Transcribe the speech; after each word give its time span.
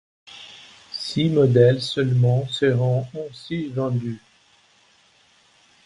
Six 0.93 1.29
modèles 1.29 1.79
seulement 1.87 2.47
seront 2.47 3.05
ainsi 3.29 3.67
vendus. 3.67 4.19